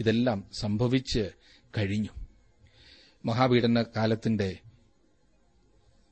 [0.00, 1.30] ഇതെല്ലാം സംഭവിച്ച്
[1.78, 2.25] കഴിഞ്ഞു.
[3.26, 4.56] മഹാപീഡന കാലത്തിന്റെ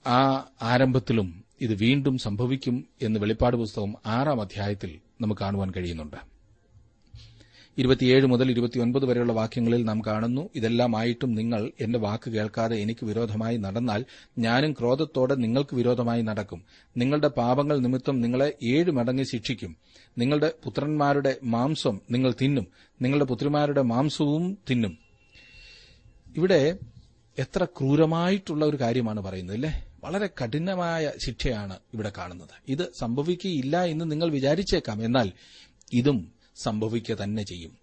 [0.06, 6.16] ആ ആരംഭത്തിലും ഇത് വീണ്ടും സംഭവിക്കും എന്ന് വെളിപ്പാട് പുസ്തകം ആറാം അധ്യായത്തിൽ നമുക്ക് കാണുവാൻ കഴിയുന്നുണ്ട്.
[7.78, 14.04] ഇരുപത്തിയേഴ് മുതൽ ഇരുപത്തിയൊൻപത് വരെയുള്ള വാക്യങ്ങളിൽ നാം കാണുന്നു ഇതെല്ലാമായിട്ടും നിങ്ങൾ എന്റെ വാക്ക് കേൾക്കാതെ എനിക്ക് വിരോധമായി നടന്നാൽ
[14.38, 16.64] ഞാനും ക്രോധത്തോടെ നിങ്ങൾക്ക് വിരോധമായി നടക്കും.
[16.96, 19.76] നിങ്ങളുടെ പാപങ്ങൾ നിമിത്തം നിങ്ങളെ ഏഴ് മടങ്ങ് ശിക്ഷിക്കും.
[20.18, 22.66] നിങ്ങളുടെ പുത്രന്മാരുടെ മാംസം നിങ്ങൾ തിന്നും.
[23.02, 24.98] നിങ്ങളുടെ പുത്രിമാരുടെ മാംസവും തിന്നും.
[26.36, 26.78] ഇവിടെ
[27.38, 29.86] എത്ര ക്രൂരമായിട്ടുള്ള ഒരു കാര്യമാണ് പറയുന്നത് അല്ലേ?
[30.04, 32.48] വളരെ കഠിനമായ ശിക്ഷയാണ് ഇവിടെ കാണുന്നത്.
[32.68, 35.04] ഇത് സംഭവിക്കുകയില്ല എന്ന് നിങ്ങൾ വിചാരിച്ചേക്കാം.
[35.04, 35.32] എന്നാൽ
[35.92, 37.78] ഇതും സംഭവിക്കുക തന്നെ ചെയ്യും.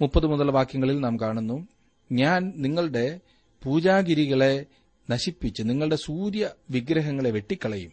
[0.00, 1.68] മുപ്പത് മുതൽ വാക്യങ്ങളിൽ നാം കാണുന്നു
[2.12, 3.20] ഞാൻ നിങ്ങളുടെ
[3.64, 4.66] പൂജാഗിരികളെ
[5.10, 7.92] നശിപ്പിച്ച് നിങ്ങളുടെ സൂര്യ വിഗ്രഹങ്ങളെ വെട്ടിക്കളയും.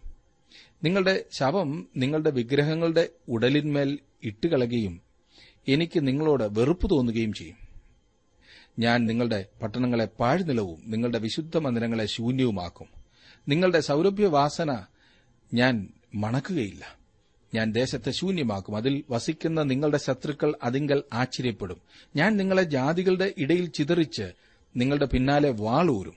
[0.83, 5.01] നിങ്ങളുടെ ശവം നിങ്ങളുടെ വിഗ്രഹങ്ങളുടെ ഉടലിന്മേൽ ഇട്ടുകളയുകയും
[5.67, 7.68] എനിക്ക് നിങ്ങളോട് വെറുപ്പ് തോന്നുകയും ചെയ്യും.
[8.79, 12.87] ഞാൻ നിങ്ങളുടെ പട്ടണങ്ങളെ പാഴ്നിലവും നിങ്ങളുടെ വിശുദ്ധ മന്ദിരങ്ങളെ ശൂന്യവുമാക്കും.
[13.47, 14.85] നിങ്ങളുടെ സൗരഭ്യവാസന
[15.53, 16.97] ഞാൻ മണക്കുകയില്ല.
[17.55, 18.75] ഞാൻ ദേശത്തെ ശൂന്യമാക്കും.
[18.75, 21.81] അതിൽ വസിക്കുന്ന നിങ്ങളുടെ ശത്രുക്കൾ അതിങ്കൽ ആശ്ചര്യപ്പെടും.
[22.15, 24.31] ഞാൻ നിങ്ങളെ ജാതികളുടെ ഇടയിൽ ചിതറിച്ച്
[24.77, 26.13] നിങ്ങളുടെ പിന്നാലെ വാളൂരും.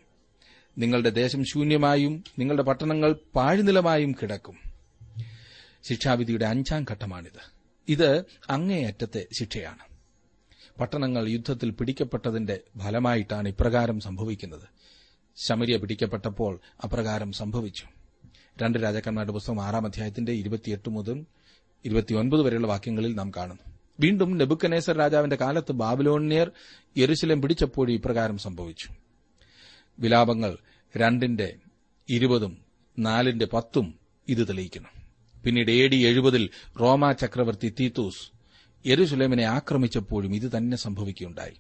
[0.79, 4.57] നിങ്ങളുടെ ദേശം ശൂന്യമായും നിങ്ങളുടെ പട്ടണങ്ങൾ പാഴ്നിലമായും കിടക്കും.
[5.83, 7.53] ശിക്ഷാവിധിയുടെ അഞ്ചാം ഘട്ടമാണിത്.
[7.89, 9.92] ഇത് അങ്ങേയറ്റത്തെ ശിക്ഷയാണ്.
[10.83, 14.69] പട്ടണങ്ങൾ യുദ്ധത്തിൽ പിടിക്കപ്പെട്ടതിന്റെ ഫലമായിട്ടാണ് ഇപ്രകാരം സംഭവിക്കുന്നത്.
[15.37, 17.85] ശമരിയ പിടിക്കപ്പെട്ടപ്പോൾ അപ്രകാരം സംഭവിച്ചു.
[18.63, 21.25] രണ്ട് രാജാക്കന്മാരുടെ പുസ്തകം ആറാം അധ്യായത്തിന്റെ ഇരുപത്തിയെട്ട് മുതൽ
[21.85, 26.51] ഇരുപത്തിയൊൻപത് വരെയുള്ള വാക്യങ്ങളിൽ നാം കാണുന്നു വീണ്ടും നെബുക്കനേസർ രാജാവിന്റെ കാലത്ത് ബാബിലോണിയർ
[26.99, 28.89] യെരുശലം പിടിച്ചപ്പോഴും ഇപ്രകാരം സംഭവിച്ചു.
[29.99, 30.59] വിലാപങ്ങൾ
[30.97, 31.55] രണ്ടിന്റെ
[32.09, 32.59] ഇരുപതും
[32.99, 33.95] നാലിന്റെ പത്തും
[34.29, 34.89] ഇത് തെളിയിക്കുന്നു.
[35.45, 38.42] പിന്നീട് എ ഡി എഴുപതിൽ റോമ ചക്രവർത്തി തീത്തൂസ്
[38.87, 41.53] യെരുസലേമിനെ ആക്രമിച്ചപ്പോഴും ഇത് തന്നെ സംഭവിക്കുകയുണ്ടായി.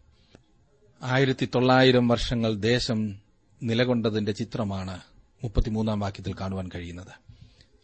[1.02, 3.16] ആയിരത്തി തൊള്ളായിരം വർഷങ്ങൾ ദേശം
[3.62, 5.00] നിലകൊണ്ടതിന്റെ ചിത്രമാണ്
[5.42, 7.32] മുപ്പത്തിമൂന്നാം വാക്യത്തിൽ കാണുവാൻ കഴിയുന്നത്.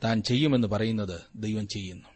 [0.05, 2.09] താൻ ചെയ്യുമെന്ന് പറയുന്നത് ദൈവം ചെയ്യുന്നു.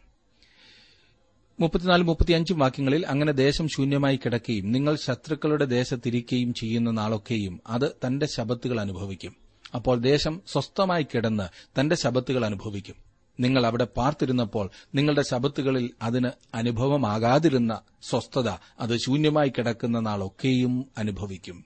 [1.59, 8.81] മുപ്പത്തിനാല് മുപ്പത്തിയഞ്ചും വാക്യങ്ങളിൽ അങ്ങനെ ദേശം ശൂന്യമായി കിടക്കുകയും നിങ്ങൾ ശത്രുക്കളുടെ ദേശത്തിരിക്കുകയും ചെയ്യുന്ന നാളൊക്കെയും അത് തന്റെ ശബത്തുകൾ
[8.81, 9.35] അനുഭവിക്കും.
[9.75, 12.95] അപ്പോൾ ദേശം സ്വസ്ഥമായി കിടന്ന് തന്റെ ശബത്തുകൾ അനുഭവിക്കും.
[13.39, 21.65] നിങ്ങൾ അവിടെ പാർത്തിരുന്നപ്പോൾ നിങ്ങളുടെ ശബത്തുകളിൽ അതിന് അനുഭവമാകാതിരുന്ന സ്വസ്ഥത അത് ശൂന്യമായി കിടക്കുന്ന നാളൊക്കെയും അനുഭവിക്കും.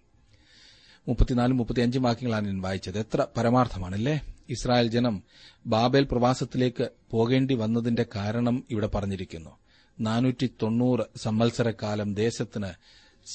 [1.07, 2.99] മുപ്പത്തിനാലും മുപ്പത്തിയഞ്ചും വാക്യങ്ങളാണ് ഞാൻ വായിച്ചത്.
[2.99, 4.21] എത്ര പരമാർത്ഥമാണല്ലേ?
[4.49, 5.23] ഇസ്രായേൽ ജനം
[5.65, 9.57] ബാബേൽ പ്രവാസത്തിലേക്ക് പോകേണ്ടി വന്നതിന്റെ കാരണം ഇവിടെ പറഞ്ഞിരിക്കുന്നു.
[9.99, 12.67] നാനൂറ്റി തൊണ്ണൂറ് സംവത്സരക്കാലം ദേശത്തിന്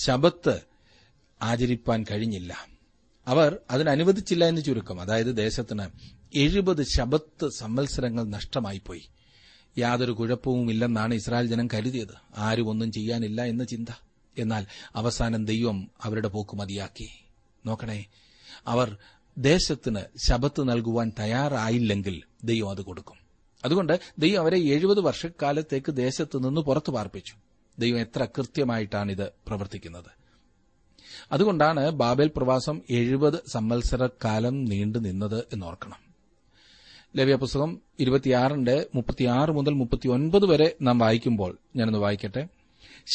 [0.04, 0.60] ശബത്ത്
[1.42, 2.71] ആചരിപ്പാൻ കഴിഞ്ഞില്ല.
[3.26, 5.00] അവർ അതിനനുവദിച്ചില്ല എന്ന് ചുരുക്കം.
[5.00, 5.86] അതായത് ദേശത്തിന്
[6.34, 9.08] എഴുപത് ശബത്ത് സംവത്സരങ്ങൾ നഷ്ടമായിപ്പോയി.
[9.78, 12.14] യാതൊരു കുഴപ്പവുമില്ലെന്നാണ് ഇസ്രായേൽ ജനം കരുതിയത്.
[12.38, 13.88] ആരും ഒന്നും ചെയ്യാനില്ല എന്ന ചിന്ത.
[14.38, 17.08] എന്നാൽ അവസാനം ദൈവം അവരുടെ പോക്ക് മതിയാക്കി.
[17.66, 18.06] നോക്കണേ
[18.66, 18.96] അവർ
[19.38, 23.16] ദേശത്തിന് ശബത്ത് നൽകുവാൻ തയ്യാറായില്ലെങ്കിൽ ദൈവം അത് കൊടുക്കും.
[23.64, 27.34] അതുകൊണ്ട് ദൈവം അവരെ എഴുപത് വർഷക്കാലത്തേക്ക് ദേശത്ത് നിന്ന് പുറത്തു പാർപ്പിച്ചു
[27.78, 30.21] ദൈവം എത്ര കൃത്യമായിട്ടാണ് ഇത് പ്രവർത്തിക്കുന്നത്.
[31.32, 35.96] അതുകൊണ്ടാണ് ബാബേൽ പ്രവാസം എഴുപത് സംവത്സരക്കാലം നീണ്ടു നിന്നത് എന്നോർക്കണം.
[37.16, 42.48] ലവ്യ പുസ്തകം ഇരുപത്തിയാറിന്റെ മുപ്പത്തിയാറ് മുതൽ മുപ്പത്തിയൊൻപത് വരെ നാം വായിക്കുമ്പോൾ ഞാനൊന്ന് വായിക്കട്ടെ.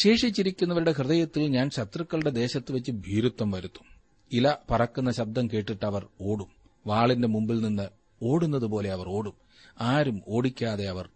[0.02, 3.86] ശേഷിച്ചിരിക്കുന്നവരുടെ ഹൃദയത്തിൽ ഞാൻ ശത്രുക്കളുടെ ദേശത്ത് വെച്ച് ഭീരുത്വം വരുത്തും.
[4.32, 6.46] ഇല പറക്കുന്ന ശബ്ദം കേട്ടിട്ട് അവർ ഓടും.
[6.86, 7.88] വാളിന്റെ മുമ്പിൽ നിന്ന്
[8.22, 9.34] ഓടുന്നതുപോലെ അവർ ഓടും.
[9.80, 11.08] ആരും ഓടിക്കാതെ അവർ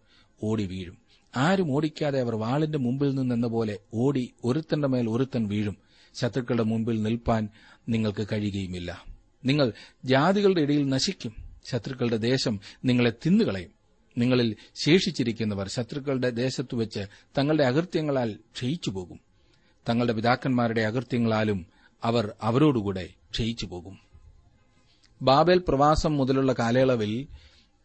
[0.42, 0.98] ഓടി വീഴും.
[1.36, 5.76] ആരും ഓടിക്കാതെ അവർ വാളിന്റെ മുമ്പിൽ നിന്നെന്ന പോലെ ഓടി ഒരുത്തന്റെ മേൽ ഒരുത്തൻ വീഴും.
[6.14, 7.48] ശത്രുക്കളുടെ മുമ്പിൽ നിൽപ്പാൻ
[7.88, 9.04] നിങ്ങൾക്ക് കഴിയുകയുമില്ല.
[9.44, 9.72] നിങ്ങൾ
[10.04, 11.34] ജാതികളുടെ ഇടയിൽ നശിക്കും.
[11.64, 13.82] ശത്രുക്കളുടെ ദേശം നിങ്ങളെ തിന്നുകളയും.
[14.18, 17.06] നിങ്ങളിൽ ശേഷിച്ചിരിക്കുന്നവർ ശത്രുക്കളുടെ ദേശത്തു വെച്ച്
[17.38, 19.20] തങ്ങളുടെ അകൃത്യങ്ങളാൽ ക്ഷയിച്ചു പോകും
[19.88, 21.66] തങ്ങളുടെ പിതാക്കന്മാരുടെ അകൃത്യങ്ങളാലും
[22.04, 23.98] അവർ അവരോടുകൂടെ ക്ഷയിച്ചു പോകും
[25.22, 27.26] ബാബേൽ പ്രവാസം മുതലുള്ള കാലയളവിൽ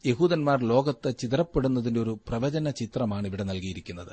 [0.05, 4.11] യഹൂദന്മാർ ലോകത്ത് ചിതറപ്പെടുന്നതിന്റെ ഒരു പ്രവചന ചിത്രമാണ് ഇവിടെ നൽകിയിരിക്കുന്നത്.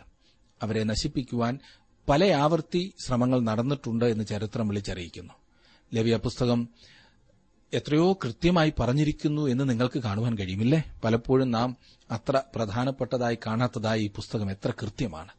[0.63, 1.59] അവരെ നശിപ്പിക്കുവാൻ
[2.09, 5.33] പല ആവർത്തി ശ്രമങ്ങൾ നടന്നിട്ടുണ്ട് എന്ന് ചരിത്രം വിളിച്ചറിയിക്കുന്നു.
[5.95, 6.69] ലവ്യ പുസ്തകം
[7.73, 10.95] എത്രയോ കൃത്യമായി പറഞ്ഞിരിക്കുന്നു എന്ന് നിങ്ങൾക്ക് കാണുവാൻ കഴിയുമില്ലേ?
[11.05, 11.77] പലപ്പോഴും നാം
[12.11, 15.33] അത്ര പ്രധാനപ്പെട്ടതായി കാണാത്തതായി ഈ പുസ്തകം എത്ര കൃത്യമാണ്.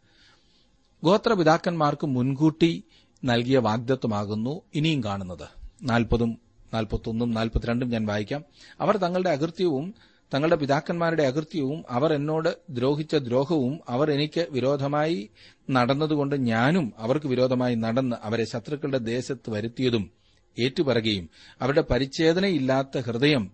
[1.03, 2.83] ഗോത്രപിതാക്കന്മാർക്ക് മുൻകൂട്ടി
[3.25, 5.47] നൽകിയ വാഗ്ദത്വമാകുന്നു ഇനിയും കാണുന്നത്.
[5.83, 6.37] നാൽപ്പതും
[6.73, 8.43] നാൽപ്പത്തൊന്നും നാൽപ്പത്തിരണ്ടും ഞാൻ വായിക്കാം.
[8.79, 9.93] അവർ തങ്ങളുടെ അകൃത്യവും
[10.31, 15.19] തങ്ങളുടെ പിതാക്കന്മാരുടെ അകൃത്യവും അവർ എന്നോട് ദ്രോഹിച്ച ദ്രോഹവും അവർ എനിക്ക് വിരോധമായി
[15.69, 20.05] നടന്നതുകൊണ്ട് ഞാനും അവർക്ക് വിരോധമായി നടന്ന് അവരെ ശത്രുക്കളുടെ ദേശത്ത് വരുത്തിയതും
[20.57, 21.25] ഏറ്റുപറയുകയും
[21.61, 23.45] അവരുടെ പരിച്ഛേദനയില്ലാത്ത ഹൃദയം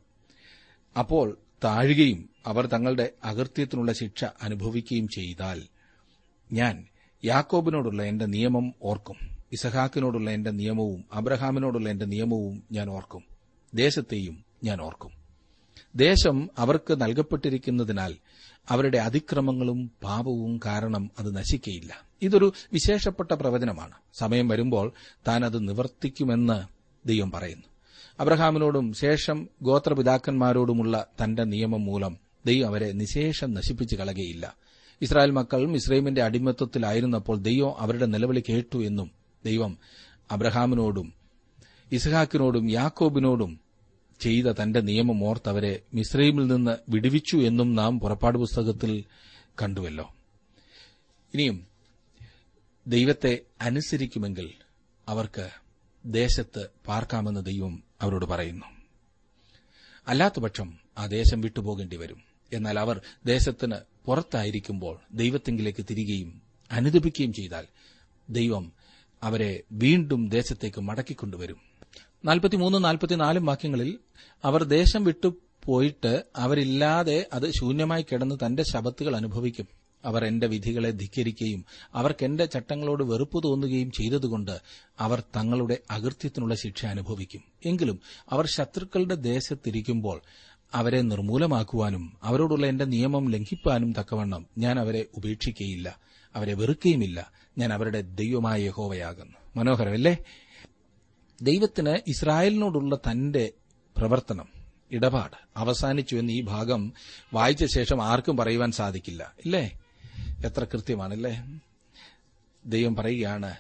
[0.96, 1.28] അപ്പോൾ
[1.64, 5.60] താഴുകയും അവർ തങ്ങളുടെ അകൃത്യത്തിനുള്ള ശിക്ഷ അനുഭവിക്കുകയും ചെയ്താൽ
[6.50, 6.76] ഞാൻ
[7.24, 9.18] യാക്കോബിനോടുള്ള എന്റെ നിയമം ഓർക്കും
[9.54, 13.24] ഇസഹാക്കിനോടുള്ള എന്റെ നിയമവും അബ്രഹാമിനോടുള്ള എന്റെ നിയമവും ഞാൻ ഓർക്കും
[13.74, 15.12] ദേശത്തെയും ഞാൻ ഓർക്കും.
[15.96, 18.16] ദേശം അവർക്ക് നൽകപ്പെട്ടിരിക്കുന്നതിനാൽ
[18.70, 22.02] അവരുടെ അതിക്രമങ്ങളും പാപവും കാരണം അത് നശിക്കയില്ല.
[22.22, 23.94] ഇതൊരു വിശേഷപ്പെട്ട പ്രവചനമാണ്.
[24.14, 24.94] സമയം വരുമ്പോൾ
[25.28, 26.64] താൻ അത് നിവർത്തിക്കുമെന്ന്
[27.08, 27.64] ദൈവം പറയുന്നു.
[28.20, 34.56] അബ്രഹാമിനോടും ശേഷം ഗോത്രപിതാക്കന്മാരോടുമുള്ള തന്റെ നിയമം മൂലം ദൈവം അവരെ നിശേഷം നശിപ്പിച്ചു കളകയില്ല
[35.02, 39.12] ഇസ്രായേൽ മക്കൾ ഇസ്രൈമിന്റെ അടിമത്വത്തിലായിരുന്നപ്പോൾ ദൈവം അവരുടെ നിലവിളി കേട്ടു എന്നും
[39.46, 39.78] ദൈവം
[40.32, 41.14] അബ്രഹാമിനോടും
[41.92, 43.60] ഇസ്ഹാക്കിനോടും യാക്കോബിനോടും
[44.22, 49.04] ചെയ്ത തന്റെ നിയമം ഓർത്തവരെ മിസ്രൈമിൽ നിന്ന് വിടുവിച്ചു എന്നും നാം പുറപ്പാട് പുസ്തകത്തിൽ
[49.62, 50.16] കണ്ടുവല്ലോ.
[51.34, 51.68] ഇനിയും
[52.88, 54.54] ദൈവത്തെ അനുസരിക്കുമെങ്കിൽ
[55.08, 55.50] അവർക്ക്
[56.06, 58.66] ദേശത്ത് പാർക്കാമെന്ന് ദൈവം അവരോട് പറയുന്നു.
[60.08, 62.22] അല്ലാത്തപക്ഷം ആ ദേശം വിട്ടുപോകേണ്ടി വരും.
[62.54, 67.68] എന്നാൽ അവർ ദേശത്തിന് പുറത്തായിരിക്കുമ്പോൾ ദൈവത്തെങ്കിലേക്ക് തിരികെയും അനുദപിക്കുകയും ചെയ്താൽ
[68.30, 68.72] ദൈവം
[69.24, 71.71] അവരെ വീണ്ടും ദേശത്തേക്ക് മടക്കിക്കൊണ്ടുവരും.
[72.26, 74.00] നാൽപ്പത്തിമൂന്നും നാൽപ്പത്തിനാലും വാക്യങ്ങളിൽ
[74.44, 79.68] അവർ ദേശം വിട്ടു പോയിട്ട് അവരില്ലാതെ അത് ശൂന്യമായി കിടന്ന് തന്റെ ശബത്തുകൾ അനുഭവിക്കും.
[80.06, 84.62] അവർ എന്റെ വിധികളെ ധിക്കരിക്കുകയും അവർക്ക് എന്റെ ചട്ടങ്ങളോട് വെറുപ്പ് തോന്നുകയും ചെയ്തതുകൊണ്ട്
[85.00, 87.42] അവർ തങ്ങളുടെ അകൃത്യത്തിനുള്ള ശിക്ഷ അനുഭവിക്കും.
[87.66, 90.22] എങ്കിലും അവർ ശത്രുക്കളുടെ ദേശത്തിരിക്കുമ്പോൾ
[90.74, 96.00] അവരെ നിർമൂലമാക്കുവാനും അവരോടുള്ള എന്റെ നിയമം ലംഘിപ്പാനും തക്കവണ്ണം ഞാൻ അവരെ ഉപേക്ഷിക്കുകയില്ല
[96.36, 99.34] അവരെ വെറുക്കുകയുമില്ല ഞാൻ അവരുടെ ദൈവമായ യഹോവയാകുന്നു.
[99.56, 100.18] മനോഹരമല്ലേ?
[101.42, 103.52] ദൈവത്തിന് ഇസ്രായേലിനോടുള്ള തന്റെ
[103.98, 104.46] പ്രവർത്തനം
[104.92, 106.94] ഇടപാട് അവസാനിച്ചു എന്ന് ഈ ഭാഗം
[107.34, 109.34] വായിച്ച ശേഷം ആർക്കും പറയുവാൻ സാധിക്കില്ല.
[109.46, 109.80] ഇല്ലേ?
[110.46, 111.60] എത്ര കൃത്യമാണല്ലേ?
[112.66, 113.54] ദൈവം പറയുകയാണ്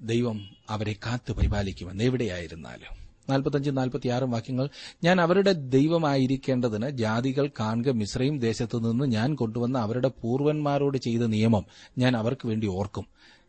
[0.00, 2.04] ദൈവം അവരെ കാത്തു പരിപാലിക്കുമെന്ന്.
[2.04, 3.08] എവിടെയായിരുന്നാലും.
[3.30, 4.68] നാൽപ്പത്തഞ്ചും നാൽപ്പത്തിയാറും വാക്യങ്ങൾ
[5.04, 11.64] ഞാൻ അവരുടെ ദൈവമായിരിക്കേണ്ടതിന് ജാതികൾ കാൺക മിശ്രയും ദേശത്തു നിന്ന് ഞാൻ കൊണ്ടുവന്ന അവരുടെ പൂർവന്മാരോട് ചെയ്ത നിയമം
[11.98, 13.06] ഞാൻ അവർക്ക് വേണ്ടി ഓർക്കും.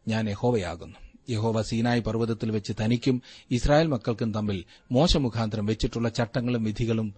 [0.08, 1.09] ഞാൻ യഹോവയാകുന്നു.
[1.30, 7.16] യഹോവ സീനായി പർവതത്തിൽ വെച്ച് തനിക്കും ഇസ്രായേൽ മക്കൾക്കും തമ്മിൽ മോശമുഖാന്തരം വെച്ചിട്ടുള്ള ചട്ടങ്ങളും വിധികളും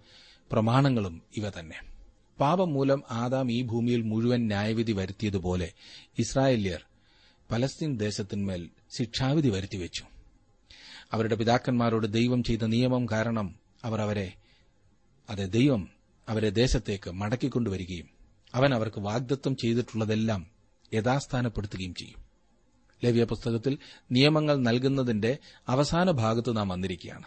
[0.52, 1.76] പ്രമാണങ്ങളും ഇവ തന്നെ.
[2.40, 5.72] പാപം മൂലം ആദാം ഈ ഭൂമിയിൽ മുഴുവൻ ന്യായവിധി വരുത്തിയതുപോലെ
[6.18, 6.80] ഇസ്രായേല്യർ
[7.50, 10.04] പലസ്തീൻ ദേശത്തിന്മേൽ ശിക്ഷാവിധി വരുത്തിവെച്ചു.
[11.12, 14.32] അവരുടെ പിതാക്കന്മാരോട് ദൈവം ചെയ്ത നിയമം കാരണം അവർ അവരെ
[15.30, 15.88] അതെ ദൈവം
[16.28, 18.08] അവരെ ദേശത്തേക്ക് മടക്കിക്കൊണ്ടുവരികയും
[18.54, 20.46] അവൻ അവർക്ക് വാഗ്ദത്വം ചെയ്തിട്ടുള്ളതെല്ലാം
[20.94, 22.21] യഥാസ്ഥാനപ്പെടുത്തുകയും ചെയ്യും.
[23.04, 23.78] ലവ്യ പുസ്തകത്തിൽ
[24.12, 25.38] നിയമങ്ങൾ നൽകുന്നതിന്റെ
[25.68, 27.22] അവസാന ഭാഗത്ത് നാം വന്നിരിക്കുകയാണ്.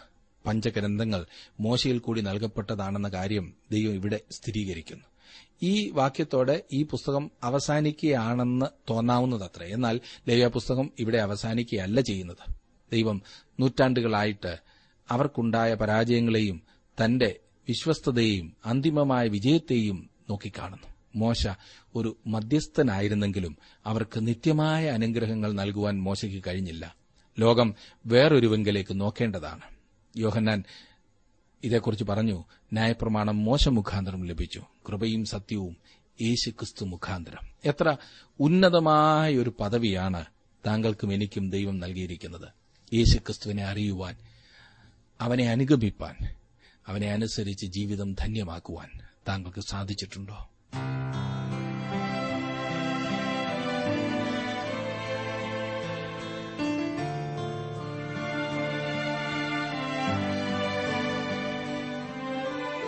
[0.46, 1.26] പഞ്ചഗ്രന്ഥങ്ങൾ
[1.60, 5.04] മോശയിൽ കൂടി നൽകപ്പെട്ടതാണെന്ന കാര്യം ദൈവം ഇവിടെ സ്ഥിരീകരിക്കുന്നു.
[5.62, 9.62] ഈ വാക്യത്തോടെ ഈ പുസ്തകം അവസാനിക്കുകയാണെന്ന് തോന്നാവുന്നതത്ര.
[9.62, 12.54] എന്നാൽ ലവ്യ പുസ്തകം ഇവിടെ അവസാനിക്കുകയല്ല ചെയ്യുന്നത്.
[12.92, 13.22] ദൈവം
[13.60, 14.58] നൂറ്റാണ്ടുകളായിട്ട്
[15.10, 16.62] അവർക്കുണ്ടായ പരാജയങ്ങളെയും
[17.04, 17.36] തന്റെ
[17.68, 20.95] വിശ്വസ്തതയെയും അന്തിമമായ വിജയത്തെയും നോക്കിക്കാണുന്നു.
[21.16, 21.48] മോശ
[21.94, 26.96] ഒരു മധ്യസ്ഥനായിരുന്നെങ്കിലും അവർക്ക് നിത്യമായ അനുഗ്രഹങ്ങൾ നൽകുവാൻ മോശയ്ക്ക് കഴിഞ്ഞില്ല.
[27.38, 27.74] ലോകം
[28.06, 29.60] വേറൊരുവെങ്കിലേക്ക് നോക്കേണ്ടതാണ്.
[30.16, 30.64] യോഹന്നാൻ
[31.64, 34.62] ഇതേക്കുറിച്ച് പറഞ്ഞു ന്യായപ്രമാണം മോശ മുഖാന്തരം ലഭിച്ചു.
[34.88, 35.76] കൃപയും സത്യവും
[36.22, 37.48] യേശുക്രിസ്തു മുഖാന്തരം.
[37.64, 37.96] എത്ര
[38.40, 40.24] ഉന്നതമായ ഒരു പദവിയാണ്
[40.66, 42.48] താങ്കൾക്കും എനിക്കും ദൈവം നൽകിയിരിക്കുന്നത്.
[42.94, 44.16] യേശുക്രിസ്തുവിനെ അറിയുവാൻ
[45.20, 46.16] അവനെ അനുഗമിപ്പാൻ
[46.86, 50.48] അവനെ അനുസരിച്ച് ജീവിതം ധന്യമാക്കുവാൻ താങ്കൾക്ക് സാധിച്ചിട്ടുണ്ടോ?